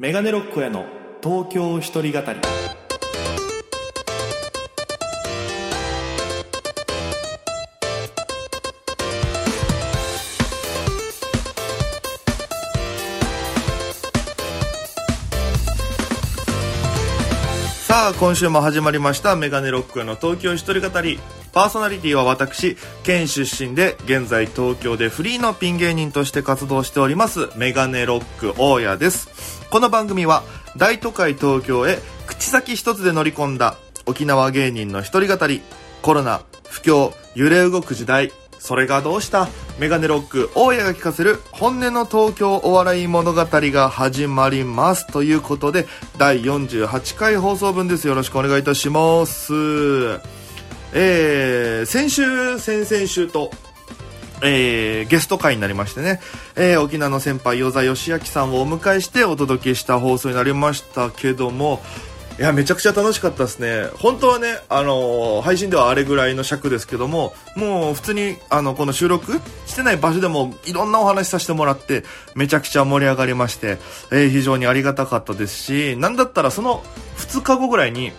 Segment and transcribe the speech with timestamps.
[0.00, 0.86] メガネロックへの
[1.22, 2.40] 東京一人語り。
[17.82, 21.18] さあ今週も始まりましたメガネロックへの東京一人語り。
[21.52, 29.29] パーソナリティは私県出身で現在東京でフリーのピン芸人として活動しておりますメガネロック大家です。
[29.70, 30.42] この番組は
[30.76, 35.62] 大都会東京へ口先一つで乗り込んだ沖縄芸人の一人語り。
[36.02, 38.32] コロナ不況揺れ動く時代。
[38.58, 39.48] それがどうした？
[39.78, 45.06] メガネロック大家が聞かせる本音の東京お笑い物語が始まります。
[45.06, 45.86] ということで
[46.18, 48.08] 第48回放送分です。
[48.08, 49.52] よろしくお願いいたします。
[50.92, 53.52] えー、先週先々週と
[54.42, 56.20] えー、ゲスト会になりましてね、
[56.56, 61.80] えー、沖縄の先輩、与座義明さんをお迎えしてお届けした放送になりましたけども、
[62.40, 63.88] いや、めちゃくちゃ楽しかったですね。
[63.98, 72.02] 本当はね、あのー、配信ではあれぐらいの尺ですけども、もう普通に、あの、この収録してない場所でもいろんなお話させてもらって、
[72.34, 73.76] めちゃくちゃ盛り上がりまして、
[74.10, 76.82] えー、非常にありがたかったですし、なんだったらその
[77.18, 78.12] 2日後ぐらいに、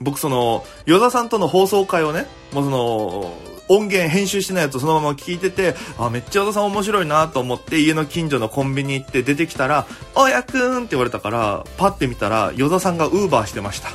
[0.00, 13.88] 僕その、与田さんとの放送会をね、もうその、音源編集してないやつそのまま聞いてて、あ、めっちゃ小田さん面白いなと思って家の近所のコンビニ行って出てきたら、おやくんって言われたから、パって見たら、与田さんがウーバーしてました。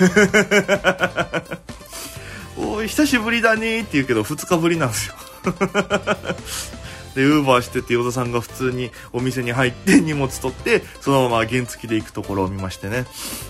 [2.56, 5.14] おい、久しぶりだねって言うけど、2日ぶりなんですよ。
[7.14, 13.06] で、ウーバーしてて、ヨ田さんが普通にお店に入って荷物取って、そのまま原付で行くところを見ましてね。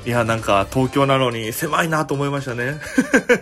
[0.06, 2.80] いや、なんか東京なのに狭いなと思いましたね。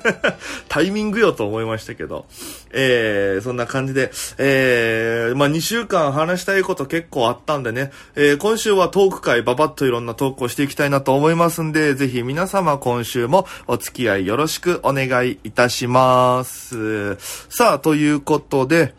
[0.69, 2.27] タイミングよと思いましたけど。
[2.71, 17.17] えー、そんな感じで、えー、まあ2週間話したいこと結構あったんでね、えー、今週はトーク会ババッといろんなトークをしていきたいなと思いますんで、ぜひ皆様今週もお付き合いよろしくお願いいたします。
[17.49, 18.95] さあ、ということで、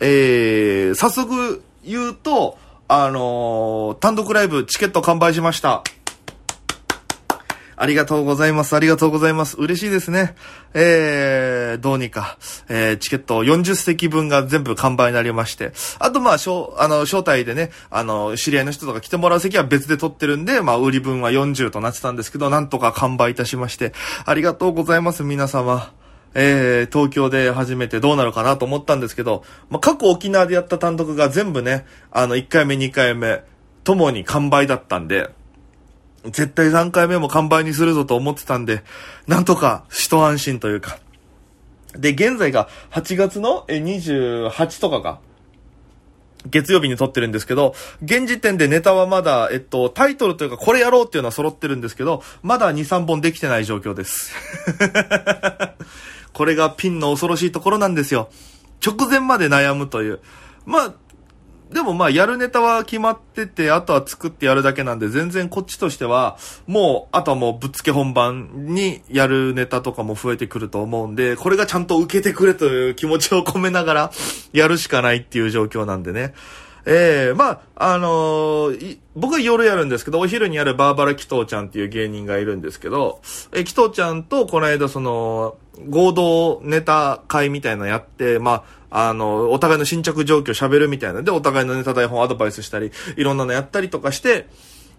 [0.00, 5.84] えー、早速言うと、あのー、単独ライブチケット完売しました。
[7.80, 8.76] ありがとうございます。
[8.76, 9.56] ありがとうございます。
[9.56, 10.34] 嬉しいですね。
[10.74, 12.36] えー、どうにか、
[12.68, 15.72] えー、チケット40席分が全部完売になりまして。
[15.98, 23.94] あと、まあ、招、あの、招待でね、あの、知り合いの人とか来てもらう席は別で取ってるんで、まあ、売り分は40となってたんですけど、なんとか完売いたしまして、
[24.26, 25.90] ありがとうございます、皆様。
[26.34, 33.42] えー、東京で初めてどうなるかなと思ったんですけど、まあ、過去沖縄でやった単独が全部ね、あの、1回目、2回目、
[33.84, 35.30] ともに完売だったんで、
[36.24, 38.82] 絶対3回目も完売にするぞと思ってたんで、
[39.26, 40.98] なんとか一安心というか。
[41.94, 45.18] で、現在が8月の28とかが、
[46.46, 54.32] 月曜日に撮ってるんですけど、現時点でネタはまだ、えっと、タイトルというかこれやろうっていうのは揃ってるんですけど、まだ2、3本できてない状況です。
[56.32, 58.30] これがピンの恐ろしいところなんですよ。
[58.84, 60.20] 直前まで悩むという。
[60.64, 60.94] まあ、
[61.72, 66.36] でもまあやるネタは決まってて、あとは作ってやるだけなんで、全然こっちとしては、
[66.66, 74.12] もう、あとはもうぶっつけ本番にやるネタとかも増えてくると思うんで、これがちゃんと受けてくれという気持ちを込めながら、
[74.52, 76.34] やるしかないっていう状況なんでね。
[76.86, 83.20] ええー、まあ、あのー、僕は夜やるんですけど、お昼にやるバーバラ紀藤ちゃんっていう芸人がいるんですけど、
[83.52, 85.56] え、紀藤ちゃんとこの間その、
[85.88, 94.46] 合同ネタ会みたいなのやって、まあ、あの、お互いの新着状況喋るみたいなで、お互いのネタ台本アドバイスしたり、いろんなのやったりとかして、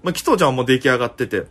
[0.03, 1.46] まあ、紀藤ちゃんはもう出来上がってて、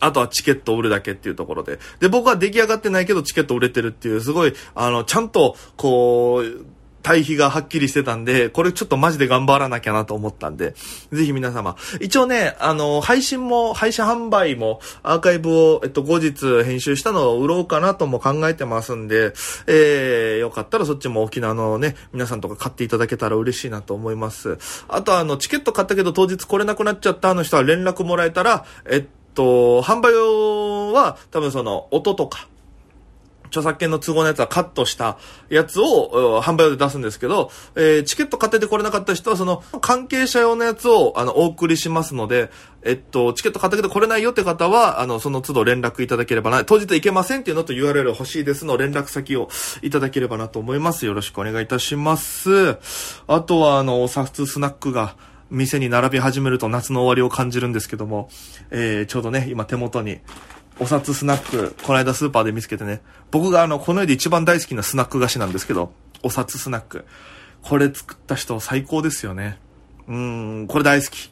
[0.00, 1.78] あとはチケット売るだけっていうところで。
[2.00, 6.64] で、僕は出来上がってないけどチケット売れてるっていう、すごい、あの、ちゃんと、こう、
[7.08, 10.74] 対比がはっきりしてたんで、これちょっとマジで頑張らなきゃなと思ったんで、
[11.10, 11.74] ぜひ皆様。
[12.02, 19.32] 一応ね、あの、配信も、配信販売も、アーカイブを、えっと、後日編集したのを売ろうかなとも考えてますんで、
[19.66, 24.58] えー、よかったらそっちも沖縄のね、皆さんとか買っていただけたら嬉しいなと思います。
[24.86, 30.12] あとあの、チケット買ったけど当日来れなくなっちゃったあの人は連絡もらえたら、えっと、販売
[30.92, 32.48] は多分その、音とか、
[33.48, 35.18] 著作権の都合のやつはカットした
[35.50, 42.50] やつを販売で出すんですけど、えー、チケット買っててこれなかった人はその関係者用のやつをあのお送りしますので、
[42.82, 49.48] えっと、チケット買ったけど来れないよって方は、あの、その都度連絡いただければな、当日行けませんっていうのと URL 欲しいですの連絡先を
[49.82, 51.04] いただければなと思います。
[51.04, 52.78] よろしくお願いいたします。
[53.26, 55.16] あとは、あの、お札スナックが、
[55.50, 58.28] 店に並び始めると夏の終わりを感じるんですけども、
[58.70, 60.18] えー、ちょうどね、今手元に、
[60.80, 65.92] お札スナック、この間スーパーで見つけてね、僕があの、この世で一番大好きなスナック菓子なんですけど、
[66.22, 67.04] お札スナック。
[67.62, 69.58] これ作った人最高ですよね。
[70.06, 71.30] うーん、これ大好き。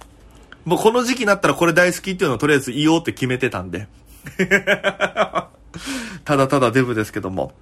[0.65, 3.87] もうこの時期になったらこれ大好きっていうのをとりあえず言おうって決めてたんで。
[6.25, 7.53] ただただデブですけども。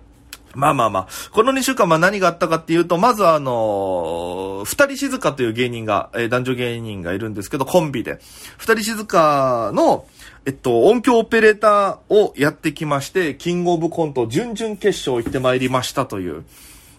[0.55, 1.09] まあまあまあ。
[1.33, 8.21] この2週間、まあ何があったかっていうと、まずあのー、二人静かという芸人が、えー、男女芸人がいるんですけど、コンビで。
[8.57, 10.07] 二人静かの、
[10.47, 16.45] えっと、音響オペレーターをやってきまして、キングオブコント準々決勝行ってまいりましたという。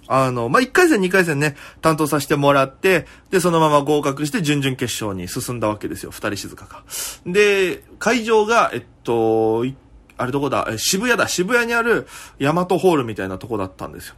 [0.07, 6.11] あの、まあ、1回戦、2回戦ね、担当させてもらって、で、そのまま合格して準々決勝に進んだわけですよ。
[6.11, 6.83] 二人静かが。
[7.25, 9.65] で、会場が、えっと、
[10.17, 10.67] あれどこだ？
[10.77, 11.27] 渋谷だ。
[11.27, 12.07] 渋谷にある
[12.39, 14.15] ヤマトホールみたいなとこだったんですよ。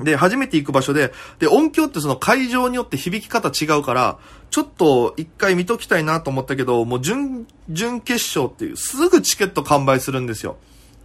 [0.00, 4.18] で、初めて行く場所で、で、音響ってその会場によって響き方違うから、
[4.50, 10.56] ちょっと一回見ときたいなと思ったけど、もう準、準決勝っていう、すぐチケット完売するんですよ。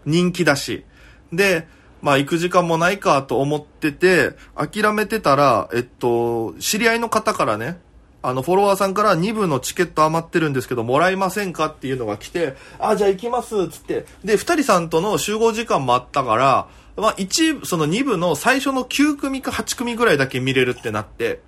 [0.06, 0.86] 人気だし。
[1.32, 1.68] で、
[2.02, 7.80] まあ行く時間もないかと思ってて、諦めてたら、えっと、知り合いの方からね、
[8.22, 14.06] あの、フォロワーさんから2部のチケット余ってるんですけど、もらえませんかっていうのが来て、あ、じゃあ行きます、つって。
[14.24, 21.42] で、2人さんとの集合時間もあったから、まあ、1、その2部の最初の9組か8組ぐらいだけ見れるってなって、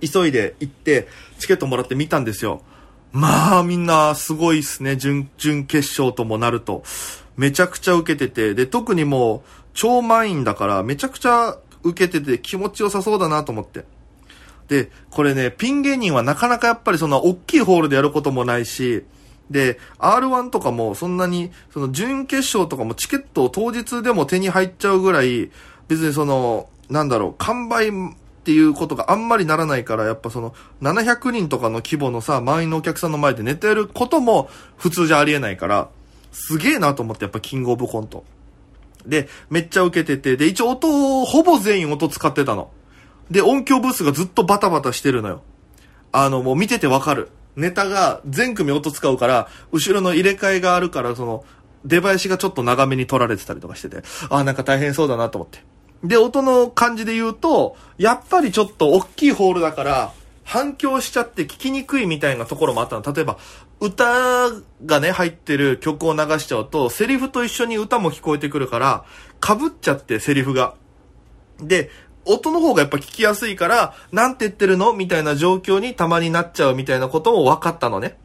[0.00, 2.62] 急いで行って、チケットもらって見たんですよ。
[3.12, 4.96] まあ、みんなすごいっすね。
[4.96, 6.82] 準、準決勝ともなると。
[7.36, 13.84] めちゃくちゃ受けてて、で、特にもう、超満員だから、めちゃくちゃ受けてて気持ちよさそうだなと思って。
[14.68, 19.04] で、これね、ピン芸人はなかなかやっぱりその大きいホールでやることもないし、
[19.52, 25.50] で、R1 とかもそんなに、その準決勝とかもチケットを当日でも手に入っちゃうぐらい、
[25.86, 27.92] 別にその、なんだろう、完売っ
[28.44, 35.88] ていうことがあんまりならないから、やっぱその、700人とかの規模のさ、満員のお客さんの前で寝てることも普通じゃありえないから、
[36.32, 38.24] すげえなと思って、やっぱキングオブコント。
[39.06, 42.70] で、めっちゃ受けてて、で、一応音を、ほぼ全員音使ってたの。
[43.30, 45.42] で、音響ブースがずっとバタバタしてるのよ。
[46.12, 47.30] あの、もう見ててわかる。
[47.56, 51.44] ネタが全組音使うから、後ろの入れ替えがあるから、その、
[51.84, 55.64] 出囃子がちょっと長めに取られてたりとかしてて、ああ、なんか大変そうだなと思って。
[56.04, 60.12] で、音の感じで言うと、やっぱりちょっと大きいホールだから、
[60.44, 63.12] 反響しちゃって聞きにくいみたいなところもあったの。
[63.12, 63.38] 例えば、
[63.80, 64.50] 歌
[64.84, 69.04] がね、入ってる曲を流しちゃうと、セリフと一緒に歌も聞こえてくるから、
[69.44, 70.74] 被っちゃってセリフが。
[71.60, 71.90] で、
[72.24, 74.92] 音の方がやっぱ聞きやすいから、なんて言ってるの？
[74.92, 78.18] みたいな状況にたまになっちゃうみたいなことも分かったのね。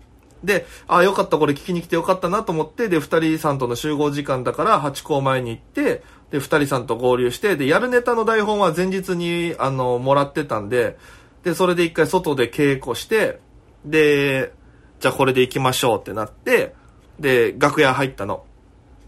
[0.44, 10.98] で、あ、よかった、これ聞きに来てよかったなと思って、で、二人さんとの集合時間だから、八校前に行って、で、二人さんと合流して、で、やるネタの台本は前日に、あの、もらってたんで、
[11.44, 13.40] で、それで一回外で稽古して、
[13.84, 14.54] で、
[15.00, 16.76] じゃあこれで行きましょうってなって、
[17.20, 18.46] で、楽屋入ったの。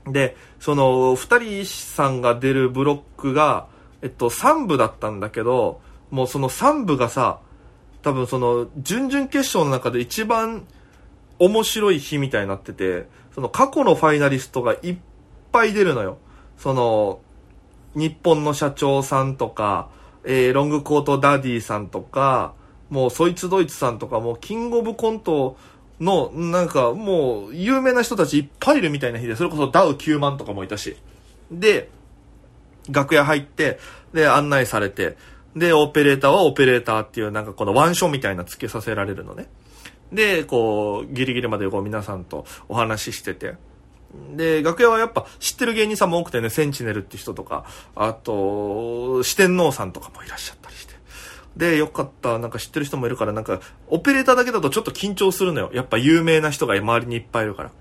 [0.08, 3.68] で、その、二人さんが出るブロックが、
[4.02, 5.82] えっと、3部だったんだけど、
[6.12, 7.40] もうその3部がさ、
[8.02, 10.66] 多分その、準々決勝の中で一番
[11.38, 14.98] 面白い日みたいになってて、その過去のファイナリストがいっ
[15.52, 16.18] ぱい出るのよ。
[16.58, 17.20] その、
[17.96, 19.90] 日本の社長さんとか、
[20.24, 22.54] えー、ロングコートダディさんとか、
[22.90, 25.58] もうそいつドイツさんとか、もうキングオブコント
[26.00, 30.98] の、なんかもう有名な人たちいっぱいいるみたいな日で、それこそダウ9万とかもいたし。
[31.52, 31.90] で、
[32.92, 33.80] 楽屋入って、
[34.14, 35.18] で、案内されて、
[35.56, 39.48] で、オペレーターはオペレーターっていうなんかこのワンショーみたいな付けさせられるのね。
[40.12, 43.56] で、こう、ギリギリまでこう皆さんとお話ししてて。
[44.36, 47.66] で、楽屋はやっぱ知ってる芸人さんも多くてね、センチネルって人とか、
[47.96, 50.96] あと、四天王さんとかもいらっしゃったりして。
[51.58, 52.40] で、よかった。
[52.40, 55.70] なんか知ってる人もいるから、なんか、オペレーターだけだとちょっと緊張するのよ。
[55.74, 57.72] やっぱ有名な人が周りにいっぱいいるから。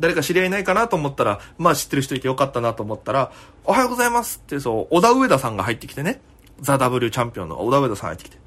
[0.00, 3.30] 誰か知り合いないかなと思ったら、まあ知ってる人いてよかったなと思ったら、
[3.64, 6.20] おはようございますって、そう、小田上田さんが入ってきてね。
[6.60, 8.38] ザ・ W チャンピオンの小田上田さん入ってきて。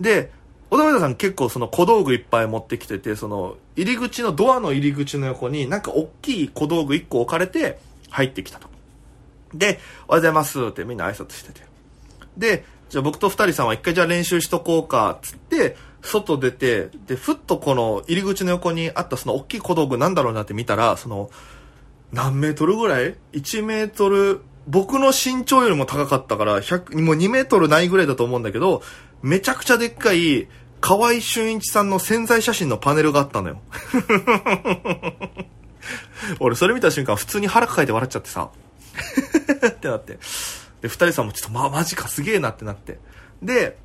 [0.00, 0.32] で、
[0.70, 7.78] 小田上田さん結構その小道具いっぱい持ってきてて、その、入り口のドアの入り口の横になんか大きい小道具1個置かれて
[8.10, 8.68] 入ってきたと。
[9.54, 11.60] で、おはようございますってみんな挨拶してて。
[12.36, 21.30] で、じゃあ僕と二人さんは一回じゃあ練習しとこうか、つって、外出て、で、ふっとこの入り口の横にあったその大きい小道具なんだろうなって見たら、その、
[22.12, 28.82] 何メートルぐらい ?1 メートル、僕の身長よりも高かったから、100、もう2メートルないぐらいだと思うんだけど、
[29.22, 30.48] めちゃくちゃでっかい、
[30.80, 33.62] 河合俊一さんの潜在写真のパネルがあったのよ。
[36.40, 38.50] 俺、それ見た瞬間、普通に腹抱えて笑っちゃってさ。
[39.66, 40.18] ってなって。
[40.80, 42.98] で、二人さんもちょっと、ま、マジか、すげえなってなって。
[43.42, 43.78] で、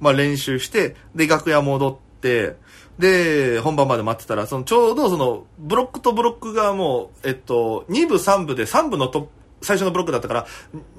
[0.00, 2.56] まあ練習して、で、楽屋戻って、
[2.98, 9.28] で、本番まで待ってたら、そのちょうどその、ブロックとブロックがもう、えっと、2部3部で3部のと
[9.62, 10.46] 最初のブロックだったから、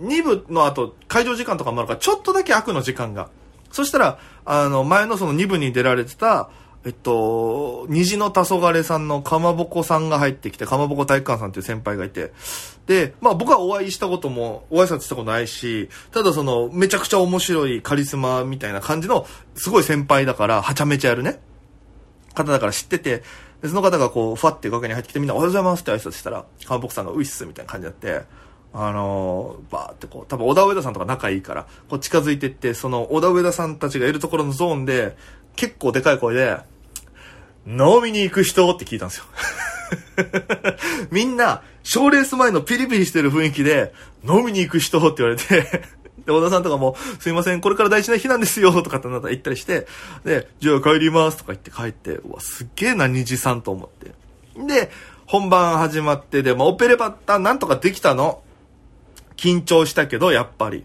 [0.02, 3.30] 2部の後、会場時間とかもあるから、ちょっとだけ悪の時間が。
[3.72, 6.50] そしたら、あの、前のその2部に出られてた、
[6.88, 12.32] えっと、虹の黄昏さんのかまぼこさんが入ってきて、かまぼこ体育館さんっていう先輩がいて、
[12.86, 21.42] で、まあ僕はお会いしたことも、お挨拶したことないし、ただその、めちゃくちゃ面白いカリスマみたいな感じの、すごい先輩だから、はちゃめちゃやるね。
[22.34, 23.22] 方だから知ってて、
[23.62, 28.26] でその方がこう、ファって楽屋に入ってきてみんなおはようございますって挨拶したら、かまぼこさんがういっすみたいな感じになって、
[28.72, 35.18] あのー、バーってこう、多分小田上田さんとか仲いいから、こう近づいてって、その小田上田さんたちがいるところのゾーンで、
[35.58, 36.58] 結構でかい声で、
[37.68, 39.26] 飲みに行く人って聞いたんですよ。
[41.12, 43.94] みんな、賞レース前のピリピリしてる雰囲気で、
[44.28, 45.62] 飲みに行く人って言われて
[46.26, 49.86] で、小田さんとかも、すいません、これから大事な日なんですよ、とかってなったら言ったりして、
[50.24, 54.12] で、じゃあ帰りますとか言って帰って、うわ、すっげえな、虹さんと思って。
[54.66, 54.90] で、
[55.26, 58.42] 本番始まって、で、もオペレバッターなんとかできたの？
[59.36, 60.84] 緊張したけど、やっぱり。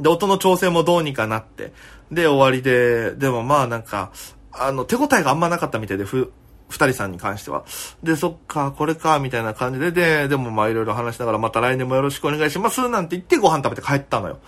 [0.00, 1.72] で、音の調整もどうにかなって。
[2.10, 4.10] で、終わりで、でもまあなんか、
[4.58, 6.32] あの、手応えがあんまなかったみたいで、ふ、
[6.68, 7.64] 二人さんに関しては。
[8.02, 14.38] で、そっか、これか、みたいな感じで、で、でもまあいろいろ話しながら、また来年もよろしくお願いします、なんて言ってご飯食べて帰ったのよ。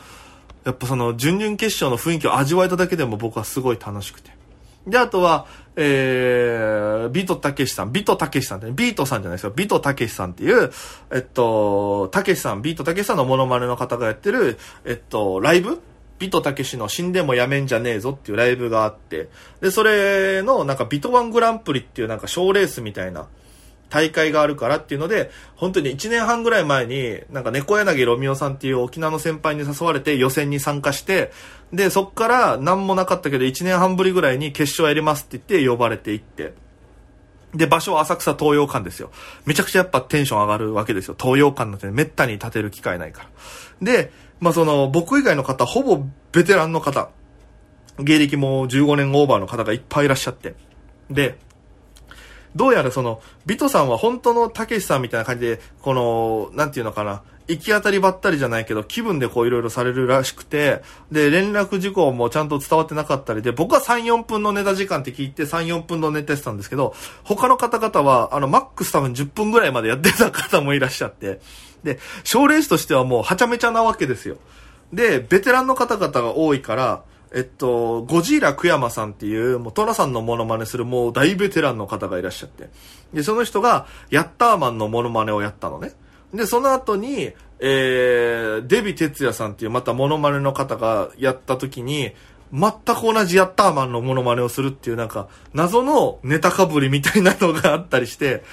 [0.65, 4.31] やっぱその、準々決勝の雰囲気を味わえただけでも僕はすごい楽しくて。
[4.87, 10.73] で、あとは、えー、ビートたけしさん、ビートたけしさんって、ビートさんじゃないですよ、ビートたけしさんっていう、
[11.13, 15.81] えっと、たけしさん、ビートたけしさんのモノマネの方がやってる、えっと、ライブ
[16.19, 19.29] ビトたけしの死んでもやめんじゃねえぞっていうライブがあって、
[19.61, 23.27] で、それのなんかビトワングランプリっていうなんか賞レースみたいな
[23.89, 31.33] 大会があるからっていうので、本当に1年半ぐらい前に、なんか猫柳ロミオさんっていう沖縄の先輩に誘われて予選に参加して、
[31.73, 36.55] で、そっから何もなかったけど1年半ぶりぐらいに決勝やりますって言って呼ばれていって、
[37.55, 39.11] で、場所は浅草東洋館ですよ。
[39.47, 41.17] めちゃくちゃやっぱテンション上がるわけですよ。
[41.19, 43.29] 東洋館なんてめったに立てる機会ないから。
[43.81, 47.11] で、まあその、僕以外の方、ほぼベテランの方、
[47.99, 50.55] 芸歴も15年オーバーの方がいっぱいいらっしゃって。
[51.11, 51.39] で、
[52.55, 71.41] どうやらその、ビトさんは本当のたけしさんみたいな感じで、この、なんていうのかな、行き当たりばったりじゃないけど、気分でこういろいろされるらしくて、で、連絡事項もちゃんと伝わってなかったりで、僕は3、4分のネタ時間って聞いて3、4分のネタしてたんですけど、他の方々は、あの、マックス多分10分ぐらいまでやってた方もいらっしゃって、
[71.85, 74.39] で、賞レースとしてはもうはちゃめちゃなわけですよ。
[74.93, 82.71] で、ベテランの方々が多いから、えっと、ゴジーラクヤマさんっていう、もうトラさんのモノマネするもう大ベテランの方がいらっしゃって。
[83.13, 85.93] で、その人が、ヤッターマンのモノマネをやったのね。
[86.37, 92.13] で、その後に、えー、デビ哲也さんっていうまたモノマネの方がやった時に、
[92.53, 98.45] 全く同じヤッターマンのモノマネをするっていうなんか、謎のネタかぶりみたいなのがあったりして、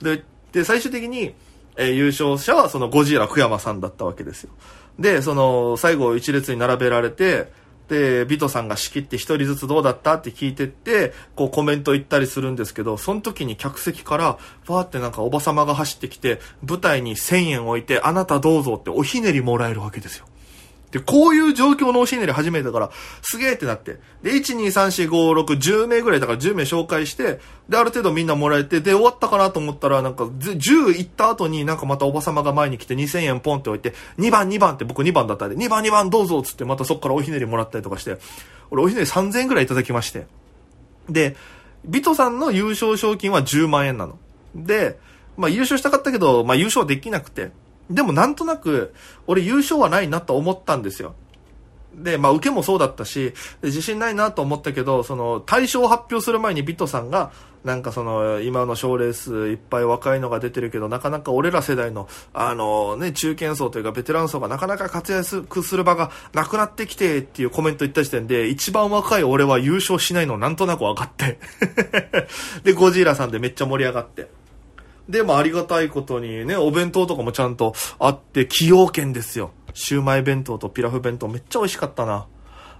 [0.00, 1.34] で、で、最終的に、
[1.76, 4.50] えー、優勝者はそのゴジラ福山さんだったわけですよ。
[4.98, 7.50] で、その、最後一列に並べられて、
[7.92, 20.24] で、ビトさんが仕切って一人ずつどうだったって聞いてって、こうコメント言ったりするんですけど、その時に客席から、ファーってなんかおばさまが走ってきて、舞台に1000円置いて、あなたどうぞっておひねりもらえるわけですよ。
[20.92, 22.90] で、こういう状況のおしねり始めたから、
[23.22, 23.98] すげえってなって。
[24.22, 38.18] で、1、2、3、4、5、6、10名ぐらいだから10名紹介して、で、ある程度みんなもらえて、で、終わったかなと思ったら、なんか、10行った後になんかまたおばさまが前に来て2000円ポンって置いて、2番、2番って僕2番だったんで、2番、2番どうぞっつってまたそっからおひねりもらったりとかして、
[38.70, 40.26] 俺おひねり3000円ぐらいいただきまして。
[41.08, 41.36] で、
[41.86, 44.18] ビトさんの優勝賞金は10万円なの。
[44.54, 44.98] で、
[45.38, 47.50] まあ優勝したかったけど、まあ優勝できなくて。
[47.90, 48.94] でもなんとなく、
[49.26, 51.14] 俺優勝はないなと思ったんですよ。
[51.94, 57.32] で、まあ、受けもそうだったし、自信ないなと思ったけど、その、対象を発表する前にビットさんが、
[57.64, 71.38] なんかその、今の賞レースいっぱい若いのが出てるけど、なかなか俺ら世代の、あのね、中堅層というかベテラン層がなかなか活躍する場がなくなってきてっていうコメント言った時点で、一番若い俺は優勝しないのなんとなく分かって
[72.64, 74.41] で、ゴジーラさんでめっちゃ盛り上がって。
[75.08, 79.50] で、もありがたいことにね、お弁当とかもちゃんとあって、崎陽軒ですよ。
[79.74, 82.26] シウマイ弁当とピラフ弁当めっちゃ美味しかったな。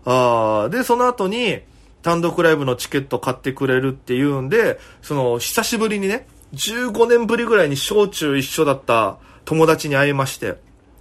[0.05, 1.61] あで、その後に、
[2.03, 10.57] 単独ライブのチケット買ってくれるっていうんで、その、久しぶりにね、15年ぶりぐらいに小中一緒だった友達に会いまして、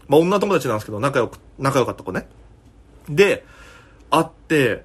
[0.07, 2.27] まあ女友達なんですけど、仲良く、仲良かった子ね。
[3.09, 3.43] で、
[4.09, 4.83] 会って、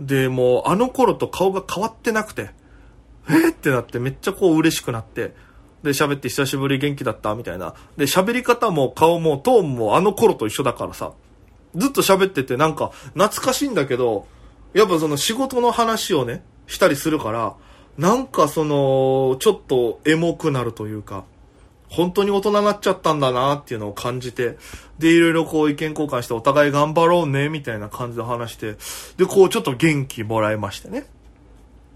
[0.00, 2.50] で、もうあの頃と顔が変わってなくて、
[3.28, 5.34] えってなってめっちゃこう嬉しくなって、
[5.82, 7.74] で、喋って久しぶり元気だったみたいな。
[7.96, 11.12] で、喋り方も顔もトーンもあの頃と一緒だからさ。
[11.74, 14.26] ずっと喋っててなんか懐かしいんだけど、
[14.74, 17.54] やっぱその仕事の話をね、したりするから、
[17.98, 21.24] なんかその、ちょっとエモくなるというか、
[21.88, 24.56] 本当に大人になっちゃったんだなっていうのを感じて、
[24.98, 28.76] で、いろいろこう意見交換してお互い頑張ろうね、みたいな感じで話して、
[29.16, 31.06] で、こうちょっと元気もらいましてね。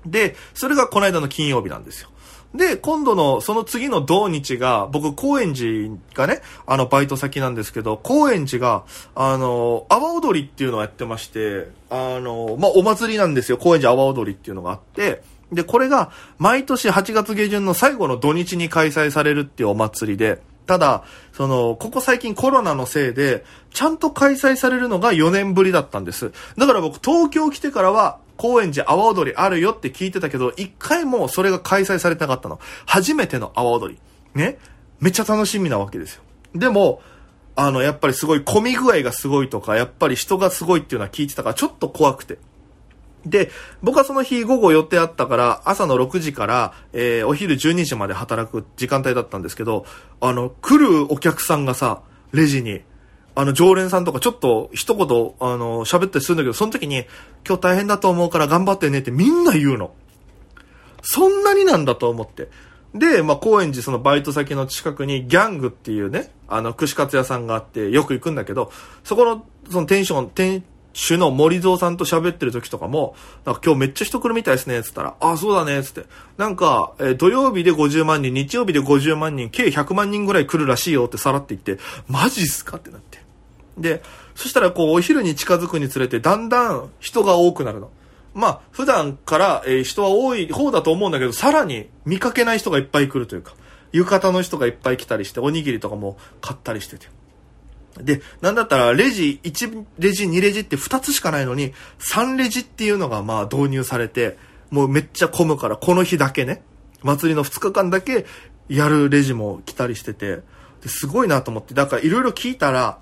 [0.05, 2.11] で、それがこの間の金曜日なんですよ。
[2.55, 8.85] で、今度の、その次の土日が、僕、高円寺がね、あの、バイト先なんですけど、高円寺が、
[9.17, 13.59] あの、阿波踊りっていうのをやってまして、あの、まあ、お祭りなんですよ。
[13.59, 26.33] 高円寺阿波踊りっていうのがあって、で、これが、毎年8月下旬の最後の土日に開催されるっていうお祭りで、ただ、その、ここ最近コロナのせいで、ちゃんと開催されるのが4年ぶりだったんです。
[26.57, 32.59] だから僕、東京来てからは、高円寺阿波踊りあるよって聞いてたけど、一回もそれが開催されてなかったの。
[32.87, 34.01] 初めての阿波踊り。
[34.35, 34.59] ね？
[35.01, 36.23] めっちゃ楽しみなわけですよ。
[36.55, 37.03] でも、
[37.57, 42.39] あの、やっぱりすごい混み具合がすごいとか、やっぱり人がすごいっていうのは聞いてたから、ちょっと怖くて。
[43.25, 43.51] で、
[43.83, 49.87] 僕はその日午後予定あったから、朝の6時から、えー、お昼12時まで働く時間帯だったんですけど、
[50.21, 52.83] あの、来るお客さんがさ、レジに、
[53.35, 55.07] あの、常連さんとかちょっと一言、
[55.41, 57.05] あの、喋ったりするんだけど、その時に、
[57.47, 59.93] 今日大変だと思うから頑張ってねってみんな言うの。
[61.03, 62.49] そんなになんだと思って。
[62.95, 68.71] で、まあ、高円寺そのバイト先の近くにギャングっていうね、あの、串カツ屋さんがあってよく行くんだけど、
[69.03, 70.63] そこの、そのテンション、店
[70.93, 76.05] 主の森蔵さんと喋ってる時とかも、なんか今日めっちゃ人来るみたいですね、つったら、あ、そうだね、つって。
[76.39, 83.24] なんか、えー、土曜日で50万人、日曜日で50万人、計100万人ぐらい来るらしいよってさらって言って、マジっすかってなって。
[83.79, 84.03] で、
[84.35, 87.91] そしたらこう、お昼に近づくにつれて、だんだん人が多くなるの。
[88.35, 93.55] まあ、普段から、えー、人は多い方だと思うんだけど、さらに見かけない人がいっぱい来るというか、
[93.93, 97.07] 浴衣の人がいっぱい来たりして、おにぎりとかも買ったりしてて。
[98.03, 104.37] で、なんだったら、レジ、1レジ、2レジって2つしかないのに、3レジっていうのがまあ導入されて、
[104.71, 106.63] もうめっちゃ混むから、この日だけね、
[107.03, 108.27] 祭りの2日間だけ
[108.69, 110.41] やるレジも来たりしてて、
[110.87, 112.99] すごいなと思って、だからいろいろ聞いたら、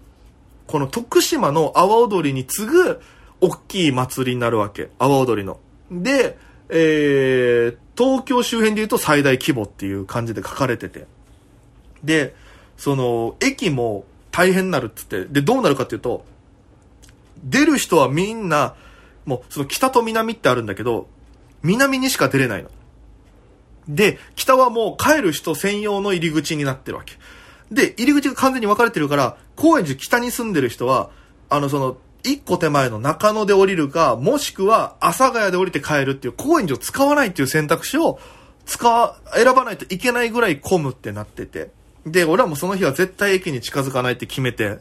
[0.73, 3.03] この徳島の阿波踊りに次ぐ、
[3.43, 4.89] 大きい祭りになるわけ。
[4.99, 5.61] 阿波踊りの。
[5.91, 6.39] で、
[6.71, 11.07] えー、東京周辺で言うと最大規模っていう感じで書かれてて。
[12.03, 12.35] で、
[12.79, 15.27] その、駅も大変になるっつって。
[15.27, 16.25] で、どうなるかっていうと、
[17.45, 18.75] 出る人はみんな、
[19.27, 21.07] もう、その北と南ってあるんだけど、
[21.63, 22.71] 南にしか出れないの。
[23.89, 27.13] で、北はもう帰る人専用の入り口になってるわけ。
[27.73, 31.11] で、入り口が完全に分かれてるから、高円寺北に住んでる人は、
[31.49, 38.21] あの、その、一個手前の中野で降りるか、もしくは阿佐ヶ谷で降りて帰るっていう高円寺を使わないっていう選択肢を
[38.65, 41.71] 使わ選ばないといけないぐらい混むってなってて。
[42.07, 44.79] で、俺はもうその日は絶対駅に近づかないって決めて。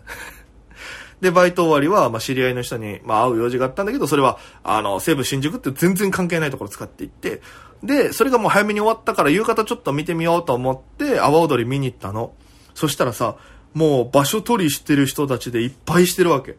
[1.22, 7.42] で、バイト終わりは、まあ、知り合いの人に、まあ、会う用事があったんだけど、それは、あの、西武新宿って全然関係ないところ使っていって、
[7.84, 12.34] で、それがもう早めに終わったから、夕方ちょっと見てみようと思って、阿波踊り見に行ったの。
[12.82, 13.36] そしたらさ、
[13.76, 16.58] もう場所取りしてる人たちでいっぱいしてるわけ。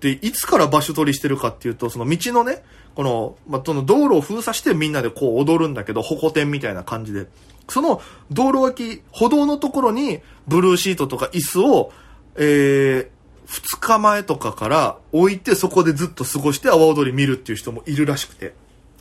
[0.00, 2.62] で、いつから場所取りしてるかっていうと、その道のね、
[2.94, 7.26] この、ま、その道路を封鎖してみんなでこう踊るんだけど、歩行天みたいな感じで。
[7.70, 11.90] その道路脇、歩道のところにブルーシートとか椅子を、
[12.36, 13.08] えー、
[13.46, 18.54] 2日前とかから置いてそこでずっと過ごして阿波踊り見るっていう人もいるらしくて。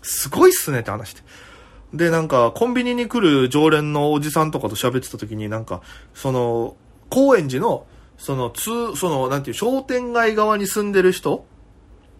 [0.03, 1.21] すごいっすねって話して。
[1.93, 5.81] で、なんか、コンビニに来る常連のおじさんとかと喋ってた時になんか、
[6.13, 6.75] その、
[7.09, 7.85] 高円寺の
[8.21, 11.45] その、通、その、なんていう、商店街側に住んでる人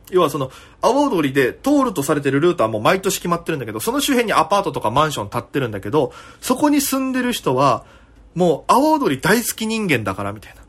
[0.10, 7.86] 要はその、阿波踊りで通るとされてるルートはもう毎年決まってるんだけど、その周辺にアパートとかマンション建ってるんだけど、そこに住んでる人は、
[8.34, 10.61] もう阿波踊り大好き人間だからみたいな。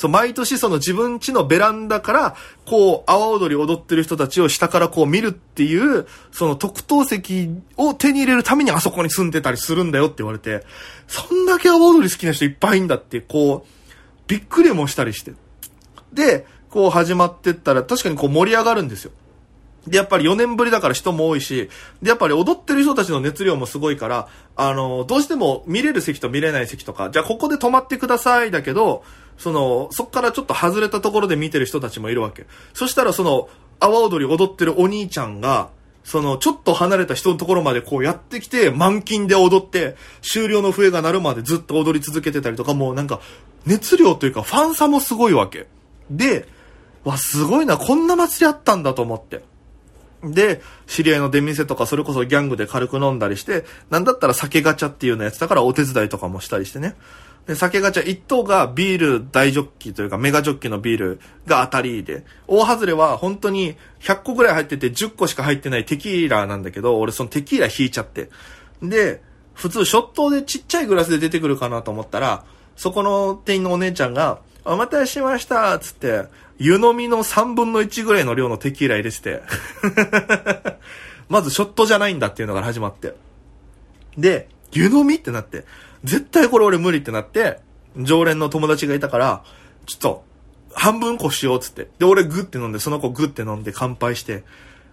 [0.00, 10.64] そう、毎年その自分家のベランダから、こう、阿波踊り踊ってる人たちを下からこう見るっていう、その特等席を手に入れるためにあそこに住んでたりするんだよって言われて、
[11.06, 13.68] そんだけ阿波踊り好きな人いっぱいいんだって、こう、
[14.26, 15.34] びっくりもしたりして。
[16.14, 19.12] で、こう始まってったら確かにこう盛り上がるんですよ。
[19.86, 21.68] で、やっぱり4年ぶりだから人も多いし、
[22.00, 29.04] で、やっぱり踊ってる人たちの熱量もすごいから、あの、どうしても見れる席と見れない席とか、じゃあここで止まってくださいだけど、
[29.40, 32.44] その、そっからちょっと外れたところで見てる人たちもいるわけ。
[32.74, 33.48] そしたらその、
[33.80, 35.70] 阿波踊り踊ってるお兄ちゃんが、
[36.04, 43.20] その、ちょっと離れた人のところまでこうやってきて、満勤で踊って、終了の笛が鳴るまでずっと踊り続けてたりとか、もうなんか、
[43.64, 45.66] 熱量というかファン差もすごいわけ。
[46.10, 46.46] で、
[47.04, 49.42] わ、すごいな、こんな祭りあったんだと思って。
[50.22, 56.94] で、知り合いの出店とかそれこそギャングで軽く飲んだりして、なんだったら酒ガチャっていうのやつだからお手伝いとかもしたりしてね。
[57.50, 68.30] で、酒ガチャ1等がビール大ジョッキというかメガジョッキのビールが当たりで、大外れは本当に100個ぐらい入ってて10個しか入ってないテキーラなんだけど、俺そのテキーラ引いちゃって。
[68.80, 69.20] で、
[69.52, 72.44] 普通ショットでちっちゃいグラスで出てくるかなと思ったら、
[72.76, 76.26] そこの店員のお姉ちゃんが、お待たせしましたつって、
[76.58, 79.42] 湯飲みの3分の1ぐらいの量のテキーラ入れてて。
[81.28, 83.14] まずショットじゃないんだっていうのから始まって。
[84.16, 85.64] で、湯飲みってなって、
[86.04, 87.60] 絶対これ俺無理ってなって、
[87.96, 89.44] 常連の友達がいたから、
[89.86, 90.24] ちょっと、
[90.72, 91.88] 半分こしようっつって。
[91.98, 94.44] で、俺グッて飲んで、その子グッて飲んで乾杯して、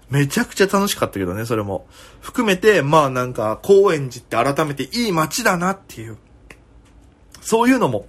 [0.09, 1.87] めちゃくちゃ楽しかったけどね、それも。
[2.21, 6.17] 含めて、まあなんか、高円寺って改めていい街だなっていう。
[7.41, 8.07] そういうのも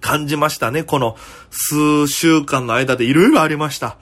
[0.00, 0.84] 感じましたね。
[0.84, 1.16] この
[1.50, 3.96] 数週間の間でいろいろありました。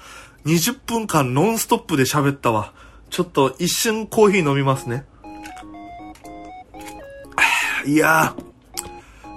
[0.47, 2.73] 20分間ノンストップで喋ったわ。
[3.11, 5.05] ちょっと一瞬コーヒー飲みますね。
[7.85, 8.35] いや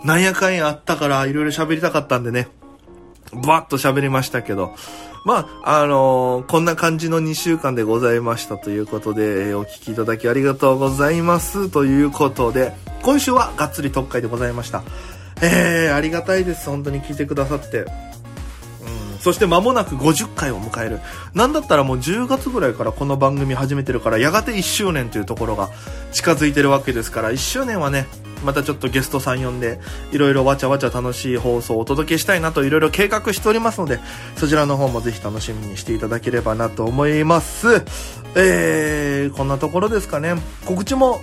[0.04, 2.48] ー、なんやかんやあったからいろいろ喋りたかったんでね。
[3.34, 4.76] バッと喋りましたけど。
[5.26, 14.84] まあ、あのーこんな感じの2週間でございましたということで、えーお聞きいただきありがとうございますということで、今週はがっつり特会でございました。
[15.42, 16.70] えー、ありがたいです。
[16.70, 17.86] 本当に聞いてくださって。
[19.26, 21.00] そして間もなく50回を迎える。
[21.34, 25.72] なんだったらもう10月ぐらいからこの番組始めてるから、やがて1周年というところが
[26.12, 28.06] 近づいてるわけですから、1周年はね、
[28.46, 29.80] またちょっとゲストさん呼んで、
[30.12, 34.00] いろいろわちゃわちゃ楽しい放送をお届けしたいなといろいろ計画しておりますので、
[34.38, 37.84] そちらの方もぜひ楽しみにしていただければなと思います。
[38.36, 40.36] えー、こんなところですかね。
[40.66, 41.22] 告知も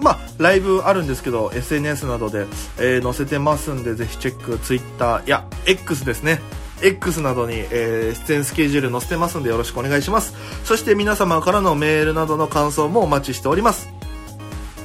[0.00, 2.46] まあ、ライブあるんですけど、SNS などで、
[2.78, 6.40] えー載せてますんで、ぜひチェック、Twitter、いや、X ですね。
[6.82, 10.34] X などに、えー出演スケジュール載せてますんでよろしくお願いします。
[10.64, 13.90] そして皆様からのメールなどの感想もお待ちしております。